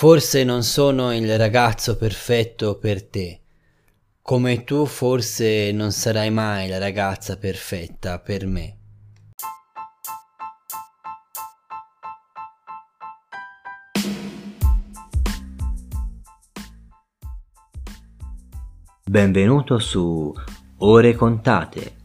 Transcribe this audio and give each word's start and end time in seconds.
Forse 0.00 0.44
non 0.44 0.62
sono 0.62 1.14
il 1.14 1.36
ragazzo 1.36 1.94
perfetto 1.98 2.78
per 2.78 3.06
te, 3.06 3.42
come 4.22 4.64
tu 4.64 4.86
forse 4.86 5.72
non 5.72 5.92
sarai 5.92 6.30
mai 6.30 6.70
la 6.70 6.78
ragazza 6.78 7.36
perfetta 7.36 8.18
per 8.18 8.46
me. 8.46 8.78
Benvenuto 19.04 19.78
su 19.78 20.32
Ore 20.78 21.14
Contate, 21.14 21.96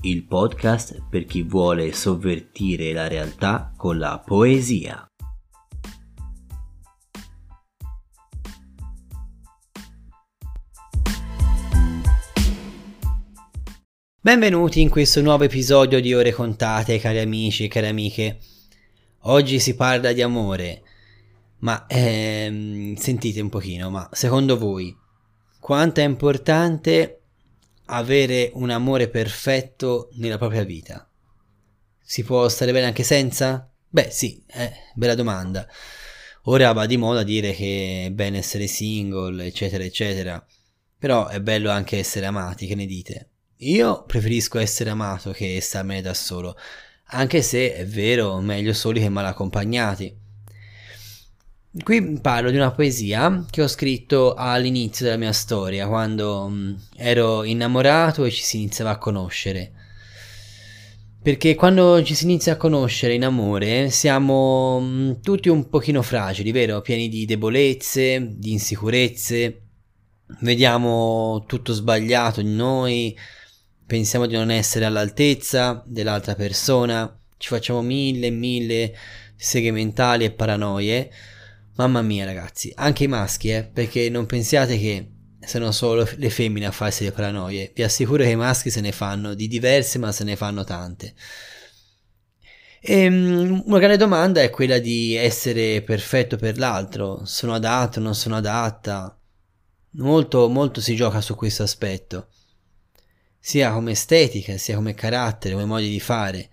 il 0.00 0.24
podcast 0.24 1.04
per 1.08 1.24
chi 1.24 1.42
vuole 1.42 1.92
sovvertire 1.92 2.92
la 2.92 3.06
realtà 3.06 3.72
con 3.76 3.96
la 3.98 4.18
poesia. 4.18 5.06
Benvenuti 14.24 14.80
in 14.80 14.88
questo 14.88 15.20
nuovo 15.20 15.44
episodio 15.44 16.00
di 16.00 16.14
Ore 16.14 16.32
Contate, 16.32 16.98
cari 16.98 17.18
amici 17.18 17.64
e 17.64 17.68
cari 17.68 17.88
amiche. 17.88 18.38
Oggi 19.24 19.60
si 19.60 19.74
parla 19.74 20.14
di 20.14 20.22
amore, 20.22 20.80
ma 21.58 21.84
ehm, 21.86 22.94
sentite 22.94 23.42
un 23.42 23.50
pochino, 23.50 23.90
ma 23.90 24.08
secondo 24.12 24.56
voi 24.56 24.96
quanto 25.60 26.00
è 26.00 26.04
importante 26.04 27.20
avere 27.84 28.50
un 28.54 28.70
amore 28.70 29.10
perfetto 29.10 30.08
nella 30.14 30.38
propria 30.38 30.64
vita? 30.64 31.06
Si 32.00 32.24
può 32.24 32.48
stare 32.48 32.72
bene 32.72 32.86
anche 32.86 33.02
senza? 33.02 33.70
Beh 33.86 34.08
sì, 34.10 34.42
eh, 34.54 34.72
bella 34.94 35.14
domanda. 35.14 35.68
Ora 36.44 36.72
va 36.72 36.86
di 36.86 36.96
moda 36.96 37.24
dire 37.24 37.52
che 37.52 38.06
è 38.06 38.10
bene 38.10 38.38
essere 38.38 38.68
single, 38.68 39.44
eccetera, 39.44 39.84
eccetera. 39.84 40.42
Però 40.98 41.26
è 41.26 41.42
bello 41.42 41.68
anche 41.68 41.98
essere 41.98 42.24
amati, 42.24 42.66
che 42.66 42.74
ne 42.74 42.86
dite? 42.86 43.28
Io 43.64 44.04
preferisco 44.06 44.58
essere 44.58 44.90
amato 44.90 45.30
che 45.30 45.58
starmene 45.60 46.02
da 46.02 46.12
solo, 46.12 46.54
anche 47.08 47.40
se 47.40 47.74
è 47.74 47.86
vero, 47.86 48.38
meglio 48.40 48.74
soli 48.74 49.00
che 49.00 49.08
mal 49.08 49.24
accompagnati. 49.24 50.14
Qui 51.82 52.18
parlo 52.20 52.50
di 52.50 52.56
una 52.56 52.72
poesia 52.72 53.46
che 53.50 53.62
ho 53.62 53.66
scritto 53.66 54.34
all'inizio 54.34 55.06
della 55.06 55.16
mia 55.16 55.32
storia, 55.32 55.88
quando 55.88 56.46
mm, 56.48 56.74
ero 56.96 57.42
innamorato 57.42 58.24
e 58.24 58.30
ci 58.30 58.42
si 58.42 58.58
iniziava 58.58 58.90
a 58.90 58.98
conoscere. 58.98 59.72
Perché 61.22 61.54
quando 61.54 62.02
ci 62.04 62.14
si 62.14 62.24
inizia 62.24 62.52
a 62.52 62.56
conoscere 62.56 63.14
in 63.14 63.24
amore 63.24 63.88
siamo 63.88 64.78
mm, 64.80 65.12
tutti 65.22 65.48
un 65.48 65.70
pochino 65.70 66.02
fragili, 66.02 66.52
vero? 66.52 66.82
Pieni 66.82 67.08
di 67.08 67.24
debolezze, 67.24 68.34
di 68.36 68.52
insicurezze, 68.52 69.62
vediamo 70.40 71.44
tutto 71.46 71.72
sbagliato 71.72 72.40
in 72.40 72.54
noi, 72.54 73.16
pensiamo 73.86 74.26
di 74.26 74.34
non 74.34 74.50
essere 74.50 74.84
all'altezza 74.84 75.82
dell'altra 75.86 76.34
persona, 76.34 77.18
ci 77.36 77.48
facciamo 77.48 77.82
mille 77.82 78.28
e 78.28 78.30
mille 78.30 78.96
seghe 79.36 79.70
mentali 79.70 80.24
e 80.24 80.32
paranoie. 80.32 81.10
Mamma 81.76 82.02
mia 82.02 82.24
ragazzi, 82.24 82.72
anche 82.76 83.04
i 83.04 83.08
maschi, 83.08 83.50
eh, 83.50 83.64
perché 83.64 84.08
non 84.08 84.26
pensiate 84.26 84.78
che 84.78 85.10
sono 85.40 85.72
solo 85.72 86.08
le 86.16 86.30
femmine 86.30 86.66
a 86.66 86.70
farsi 86.70 87.04
le 87.04 87.12
paranoie, 87.12 87.72
vi 87.74 87.82
assicuro 87.82 88.22
che 88.22 88.30
i 88.30 88.36
maschi 88.36 88.70
se 88.70 88.80
ne 88.80 88.92
fanno 88.92 89.34
di 89.34 89.48
diverse 89.48 89.98
ma 89.98 90.12
se 90.12 90.24
ne 90.24 90.36
fanno 90.36 90.64
tante. 90.64 91.14
E 92.80 93.00
ehm, 93.00 93.62
una 93.66 93.78
grande 93.78 93.96
domanda 93.96 94.40
è 94.40 94.50
quella 94.50 94.78
di 94.78 95.14
essere 95.14 95.82
perfetto 95.82 96.36
per 96.36 96.58
l'altro, 96.58 97.22
sono 97.24 97.54
adatto, 97.54 98.00
non 98.00 98.14
sono 98.14 98.36
adatta. 98.36 99.18
Molto, 99.96 100.48
molto 100.48 100.80
si 100.80 100.94
gioca 100.96 101.20
su 101.20 101.34
questo 101.36 101.62
aspetto 101.62 102.28
sia 103.46 103.72
come 103.72 103.90
estetica, 103.90 104.56
sia 104.56 104.74
come 104.74 104.94
carattere, 104.94 105.52
come 105.52 105.66
modi 105.66 105.90
di 105.90 106.00
fare. 106.00 106.48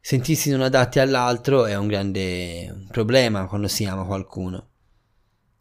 Sentirsi 0.00 0.50
non 0.50 0.60
adatti 0.60 0.98
all'altro 0.98 1.64
è 1.64 1.76
un 1.76 1.86
grande 1.86 2.86
problema 2.90 3.46
quando 3.46 3.68
si 3.68 3.84
ama 3.84 4.02
qualcuno. 4.02 4.70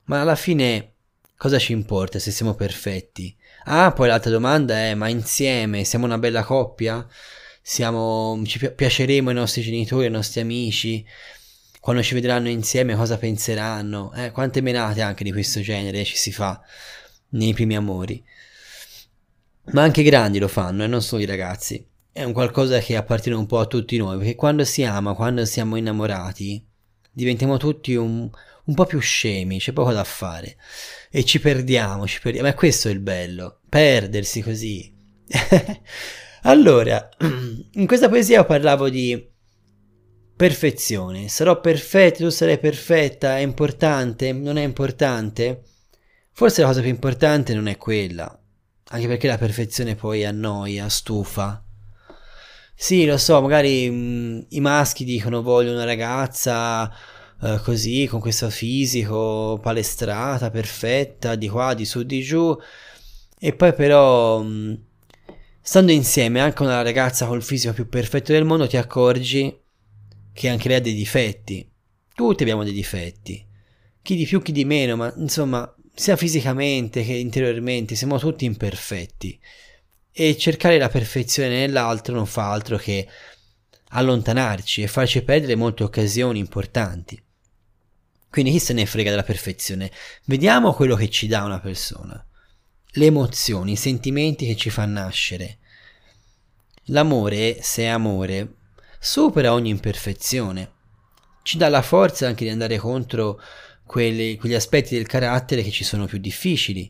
Ma 0.05 0.21
alla 0.21 0.35
fine 0.35 0.93
cosa 1.37 1.59
ci 1.59 1.73
importa 1.73 2.17
se 2.17 2.31
siamo 2.31 2.55
perfetti? 2.55 3.37
Ah, 3.65 3.91
poi 3.91 4.07
l'altra 4.07 4.31
domanda 4.31 4.75
è: 4.75 4.95
ma 4.95 5.09
insieme 5.09 5.83
siamo 5.83 6.05
una 6.05 6.17
bella 6.17 6.43
coppia? 6.43 7.07
Siamo, 7.61 8.41
ci 8.43 8.57
piaceremo 8.71 9.29
ai 9.29 9.35
nostri 9.35 9.61
genitori, 9.61 10.05
ai 10.05 10.11
nostri 10.11 10.41
amici? 10.41 11.05
Quando 11.79 12.01
ci 12.01 12.15
vedranno 12.15 12.49
insieme 12.49 12.95
cosa 12.95 13.19
penseranno? 13.19 14.11
Eh, 14.15 14.31
quante 14.31 14.61
menate 14.61 15.01
anche 15.01 15.23
di 15.23 15.31
questo 15.31 15.61
genere 15.61 16.03
ci 16.03 16.17
si 16.17 16.31
fa 16.31 16.59
nei 17.29 17.53
primi 17.53 17.75
amori? 17.75 18.25
Ma 19.71 19.81
anche 19.83 20.01
i 20.01 20.05
grandi 20.05 20.39
lo 20.39 20.47
fanno 20.47 20.83
e 20.83 20.87
non 20.87 21.01
solo 21.01 21.21
i 21.21 21.25
ragazzi. 21.25 21.85
È 22.11 22.23
un 22.23 22.33
qualcosa 22.33 22.79
che 22.79 22.95
appartiene 22.95 23.37
un 23.37 23.45
po' 23.45 23.59
a 23.59 23.65
tutti 23.65 23.97
noi, 23.97 24.17
perché 24.17 24.35
quando 24.35 24.65
si 24.65 24.83
ama, 24.83 25.13
quando 25.13 25.45
siamo 25.45 25.77
innamorati, 25.77 26.65
diventiamo 27.11 27.57
tutti 27.57 27.95
un, 27.95 28.29
un 28.65 28.73
po' 28.73 28.85
più 28.85 28.99
scemi, 28.99 29.59
c'è 29.59 29.71
poco 29.71 29.93
da 29.93 30.03
fare. 30.03 30.57
E 31.09 31.23
ci 31.23 31.39
perdiamo, 31.39 32.05
ci 32.07 32.19
perdiamo. 32.19 32.47
Ma 32.47 32.53
questo 32.53 32.89
è 32.89 32.91
il 32.91 32.99
bello, 32.99 33.59
perdersi 33.69 34.41
così. 34.41 34.93
allora, 36.43 37.09
in 37.71 37.87
questa 37.87 38.09
poesia 38.09 38.43
parlavo 38.43 38.89
di 38.89 39.29
perfezione. 40.35 41.27
Sarò 41.27 41.59
perfetto, 41.61 42.23
tu 42.23 42.29
sarai 42.29 42.57
perfetta, 42.57 43.37
è 43.37 43.41
importante, 43.41 44.33
non 44.33 44.57
è 44.57 44.63
importante? 44.63 45.63
Forse 46.33 46.61
la 46.61 46.67
cosa 46.67 46.81
più 46.81 46.89
importante 46.89 47.53
non 47.53 47.67
è 47.67 47.77
quella, 47.77 48.40
anche 48.91 49.07
perché 49.07 49.27
la 49.27 49.37
perfezione 49.37 49.95
poi 49.95 50.25
annoia, 50.25 50.89
stufa. 50.89 51.63
Sì, 52.75 53.05
lo 53.05 53.17
so, 53.17 53.41
magari 53.41 53.89
mh, 53.89 53.95
mm, 53.95 54.39
i 54.49 54.59
maschi 54.59 55.03
dicono 55.05 55.41
voglio 55.41 55.71
una 55.71 55.85
ragazza 55.85 56.91
eh, 57.41 57.59
così, 57.63 58.07
con 58.07 58.19
questo 58.19 58.49
fisico, 58.49 59.59
palestrata, 59.61 60.49
perfetta, 60.49 61.35
di 61.35 61.47
qua, 61.47 61.73
di 61.73 61.85
su, 61.85 62.03
di 62.03 62.21
giù. 62.21 62.57
E 63.39 63.53
poi 63.53 63.73
però, 63.73 64.41
mh, 64.41 64.47
mm, 64.47 64.73
stando 65.61 65.91
insieme 65.91 66.41
anche 66.41 66.63
una 66.63 66.81
ragazza 66.81 67.27
col 67.27 67.43
fisico 67.43 67.73
più 67.73 67.87
perfetto 67.87 68.33
del 68.33 68.45
mondo, 68.45 68.67
ti 68.67 68.77
accorgi 68.77 69.57
che 70.33 70.49
anche 70.49 70.67
lei 70.67 70.77
ha 70.77 70.81
dei 70.81 70.93
difetti. 70.93 71.69
Tutti 72.13 72.43
abbiamo 72.43 72.63
dei 72.63 72.73
difetti. 72.73 73.45
Chi 74.01 74.15
di 74.15 74.25
più, 74.25 74.41
chi 74.41 74.51
di 74.51 74.65
meno, 74.65 74.95
ma 74.95 75.13
insomma, 75.17 75.71
sia 75.93 76.15
fisicamente 76.15 77.03
che 77.03 77.13
interiormente, 77.13 77.95
siamo 77.95 78.17
tutti 78.17 78.45
imperfetti 78.45 79.39
e 80.11 80.37
cercare 80.37 80.77
la 80.77 80.89
perfezione 80.89 81.49
nell'altro 81.49 82.15
non 82.15 82.25
fa 82.25 82.51
altro 82.51 82.77
che 82.77 83.07
allontanarci 83.89 84.81
e 84.81 84.87
farci 84.87 85.21
perdere 85.21 85.55
molte 85.55 85.83
occasioni 85.83 86.39
importanti. 86.39 87.21
Quindi 88.29 88.51
chi 88.51 88.59
se 88.59 88.73
ne 88.73 88.85
frega 88.85 89.09
della 89.09 89.23
perfezione? 89.23 89.91
Vediamo 90.25 90.73
quello 90.73 90.95
che 90.95 91.09
ci 91.09 91.27
dà 91.27 91.43
una 91.43 91.59
persona, 91.59 92.25
le 92.93 93.05
emozioni, 93.05 93.73
i 93.73 93.77
sentimenti 93.77 94.45
che 94.45 94.55
ci 94.55 94.69
fa 94.69 94.85
nascere. 94.85 95.57
L'amore, 96.85 97.61
se 97.61 97.83
è 97.83 97.87
amore, 97.87 98.55
supera 98.99 99.53
ogni 99.53 99.69
imperfezione, 99.69 100.71
ci 101.43 101.57
dà 101.57 101.67
la 101.67 101.81
forza 101.81 102.27
anche 102.27 102.45
di 102.45 102.49
andare 102.49 102.77
contro 102.77 103.41
quelli, 103.91 104.37
quegli 104.37 104.53
aspetti 104.53 104.95
del 104.95 105.05
carattere 105.05 105.61
che 105.63 105.69
ci 105.69 105.83
sono 105.83 106.05
più 106.05 106.17
difficili. 106.17 106.89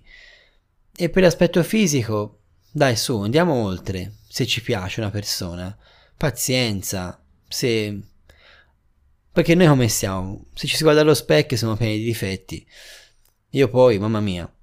E 0.96 1.10
per 1.10 1.24
l'aspetto 1.24 1.64
fisico, 1.64 2.42
dai 2.72 2.96
su, 2.96 3.20
andiamo 3.22 3.56
oltre. 3.56 4.18
Se 4.28 4.46
ci 4.46 4.62
piace 4.62 5.00
una 5.00 5.10
persona, 5.10 5.76
pazienza, 6.16 7.20
se... 7.48 8.00
Perché 9.32 9.56
noi 9.56 9.66
come 9.66 9.88
siamo? 9.88 10.46
Se 10.54 10.68
ci 10.68 10.76
si 10.76 10.84
guarda 10.84 11.02
allo 11.02 11.16
specchio 11.16 11.58
siamo 11.58 11.76
pieni 11.76 11.98
di 11.98 12.04
difetti. 12.04 12.64
Io 13.50 13.68
poi, 13.68 13.98
mamma 13.98 14.20
mia, 14.20 14.54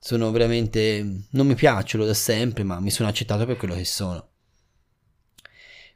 sono 0.00 0.32
veramente... 0.32 1.26
non 1.30 1.46
mi 1.46 1.54
piacciono 1.54 2.04
da 2.04 2.14
sempre, 2.14 2.64
ma 2.64 2.80
mi 2.80 2.90
sono 2.90 3.08
accettato 3.08 3.46
per 3.46 3.56
quello 3.56 3.76
che 3.76 3.84
sono. 3.84 4.30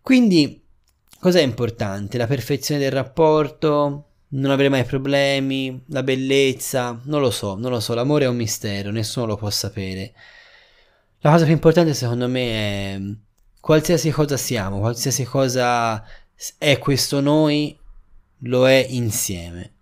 Quindi, 0.01 0.65
cos'è 1.19 1.43
importante? 1.43 2.19
La 2.19 2.29
perfezione 2.29 2.81
del 2.81 2.93
rapporto, 2.93 4.12
non 4.33 4.51
avere 4.51 4.69
mai 4.69 4.85
problemi, 4.85 5.83
la 5.89 6.03
bellezza, 6.03 7.01
non 7.05 7.21
lo 7.21 7.31
so, 7.31 7.57
non 7.57 7.71
lo 7.71 7.81
so, 7.81 7.95
l'amore 7.95 8.25
è 8.25 8.29
un 8.29 8.37
mistero, 8.37 8.91
nessuno 8.91 9.27
lo 9.27 9.37
può 9.37 9.51
sapere. 9.51 10.13
La 11.21 11.31
cosa 11.31 11.45
più 11.45 11.53
importante 11.53 11.95
secondo 11.95 12.29
me 12.29 12.45
è 12.51 13.01
qualsiasi 13.61 14.11
cosa 14.11 14.37
siamo, 14.37 14.81
qualsiasi 14.81 15.25
cosa 15.25 16.03
è 16.59 16.79
questo 16.79 17.21
noi, 17.21 17.79
lo 18.45 18.69
è 18.69 18.87
insieme. 18.89 19.73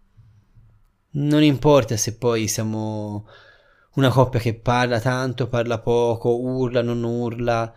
Non 1.12 1.42
importa 1.42 1.96
se 1.96 2.16
poi 2.16 2.46
siamo 2.46 3.26
una 3.94 4.10
coppia 4.10 4.40
che 4.40 4.54
parla 4.54 5.00
tanto, 5.00 5.48
parla 5.48 5.78
poco, 5.78 6.38
urla, 6.40 6.82
non 6.82 7.02
urla. 7.02 7.72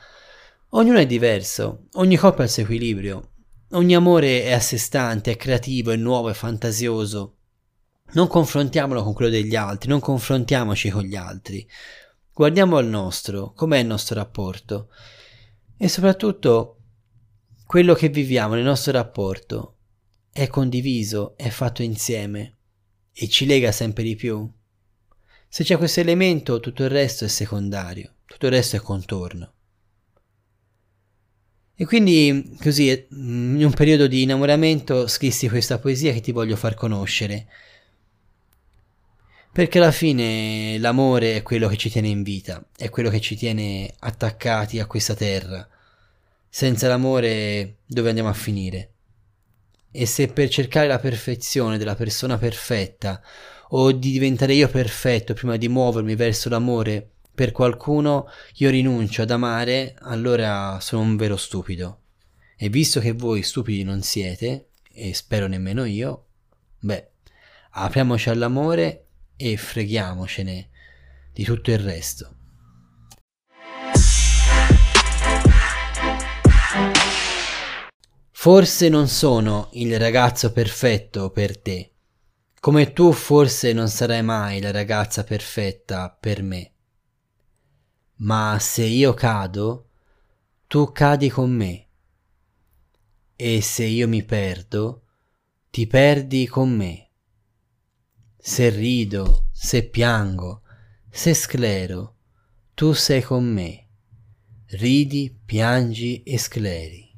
Ognuno 0.70 0.98
è 0.98 1.06
diverso, 1.06 1.86
ogni 1.94 2.18
coppia 2.18 2.44
ha 2.44 2.46
il 2.46 2.52
suo 2.52 2.64
equilibrio. 2.64 3.30
Ogni 3.74 3.96
amore 3.96 4.44
è 4.44 4.52
a 4.52 4.60
sé 4.60 4.78
stante, 4.78 5.32
è 5.32 5.36
creativo, 5.36 5.90
è 5.90 5.96
nuovo, 5.96 6.30
è 6.30 6.34
fantasioso. 6.34 7.38
Non 8.12 8.28
confrontiamolo 8.28 9.02
con 9.02 9.14
quello 9.14 9.32
degli 9.32 9.56
altri, 9.56 9.90
non 9.90 10.00
confrontiamoci 10.00 10.92
con 10.92 11.02
gli 11.02 11.16
altri. 11.16 11.68
Guardiamo 12.32 12.78
al 12.78 12.86
nostro, 12.86 13.52
com'è 13.54 13.80
il 13.80 13.88
nostro 13.88 14.14
rapporto 14.16 14.90
e 15.76 15.88
soprattutto 15.88 16.82
quello 17.66 17.96
che 17.96 18.10
viviamo 18.10 18.54
nel 18.54 18.64
nostro 18.64 18.92
rapporto 18.92 19.78
è 20.32 20.46
condiviso, 20.46 21.36
è 21.36 21.50
fatto 21.50 21.82
insieme 21.82 22.58
e 23.12 23.28
ci 23.28 23.48
lega 23.48 23.72
sempre 23.72 24.04
di 24.04 24.16
più. 24.16 24.48
Se 25.48 25.64
c'è 25.64 25.78
questo 25.78 26.00
elemento, 26.00 26.60
tutto 26.60 26.84
il 26.84 26.90
resto 26.90 27.26
è 27.26 27.28
secondario, 27.28 28.18
tutto 28.26 28.46
il 28.46 28.52
resto 28.52 28.76
è 28.76 28.80
contorno. 28.80 29.53
E 31.76 31.86
quindi, 31.86 32.56
così, 32.62 33.08
in 33.10 33.64
un 33.64 33.74
periodo 33.74 34.06
di 34.06 34.22
innamoramento, 34.22 35.08
scrissi 35.08 35.50
questa 35.50 35.80
poesia 35.80 36.14
che 36.14 36.22
ti 36.22 36.32
voglio 36.32 36.56
far 36.56 36.76
conoscere. 36.76 37.48
Perché 39.52 39.80
alla 39.80 39.92
fine 39.92 40.78
l'amore 40.78 41.36
è 41.36 41.42
quello 41.42 41.68
che 41.68 41.78
ci 41.78 41.90
tiene 41.90 42.08
in 42.08 42.24
vita, 42.24 42.64
è 42.76 42.90
quello 42.90 43.10
che 43.10 43.20
ci 43.20 43.36
tiene 43.36 43.92
attaccati 44.00 44.80
a 44.80 44.86
questa 44.86 45.16
terra. 45.16 45.68
Senza 46.48 46.88
l'amore 46.88 47.78
dove 47.86 48.10
andiamo 48.10 48.30
a 48.30 48.34
finire? 48.34 48.92
E 49.92 50.06
se 50.06 50.28
per 50.28 50.50
cercare 50.50 50.88
la 50.88 51.00
perfezione 51.00 51.78
della 51.78 51.96
persona 51.96 52.38
perfetta 52.38 53.22
o 53.70 53.92
di 53.92 54.12
diventare 54.12 54.54
io 54.54 54.68
perfetto 54.70 55.34
prima 55.34 55.56
di 55.56 55.68
muovermi 55.68 56.16
verso 56.16 56.50
l'amore 56.50 57.13
per 57.34 57.52
qualcuno 57.52 58.28
io 58.56 58.70
rinuncio 58.70 59.24
ad 59.24 59.32
amare, 59.32 59.96
allora 60.02 60.78
sono 60.80 61.02
un 61.02 61.16
vero 61.16 61.36
stupido. 61.36 62.02
E 62.56 62.70
visto 62.70 63.00
che 63.00 63.14
voi 63.14 63.42
stupidi 63.42 63.84
non 63.84 64.04
siete, 64.04 64.70
e 64.92 65.14
spero 65.14 65.48
nemmeno 65.48 65.84
io, 65.86 66.26
beh, 66.80 67.10
apriamoci 67.72 68.30
all'amore 68.30 69.08
e 69.36 69.58
freghiamocene 69.58 70.70
di 71.34 71.44
tutto 71.44 71.72
il 71.72 71.80
resto. 71.80 72.36
Forse 78.30 78.90
non 78.90 79.08
sono 79.08 79.70
il 79.74 79.98
ragazzo 79.98 80.52
perfetto 80.52 81.32
per 81.32 81.58
te, 81.58 81.94
come 82.60 82.94
tu 82.94 83.12
forse 83.12 83.74
non 83.74 83.88
sarai 83.88 84.22
mai 84.22 84.62
la 84.62 84.72
ragazza 84.72 85.24
perfetta 85.24 86.16
per 86.20 86.44
me 86.44 86.73
ma 88.18 88.58
se 88.60 88.84
io 88.84 89.14
cado, 89.14 89.90
tu 90.68 90.92
cadi 90.92 91.30
con 91.30 91.52
me. 91.52 91.88
E 93.36 93.62
se 93.62 93.86
io 93.86 94.08
mi 94.08 94.24
perdo, 94.24 95.04
ti 95.70 95.88
perdi 95.88 96.48
con 96.48 96.70
me. 96.70 97.10
Se 98.38 98.70
rido, 98.70 99.48
se 99.52 99.84
piango, 99.90 100.62
se 101.10 101.34
sclero, 101.34 102.16
tu 102.74 102.94
sei 102.94 103.22
con 103.22 103.46
me. 103.46 103.88
Ridi, 104.68 105.36
piangi 105.46 106.24
e 106.24 106.38
scleri. 106.38 107.12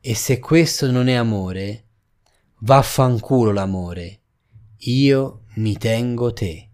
E 0.00 0.14
se 0.14 0.38
questo 0.38 0.90
non 0.90 1.08
è 1.08 1.14
amore, 1.14 1.86
vaffanculo 2.58 3.52
l'amore, 3.52 4.20
io 4.78 5.44
mi 5.54 5.76
tengo 5.76 6.32
te. 6.32 6.73